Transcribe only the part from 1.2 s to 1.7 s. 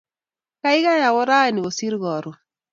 raini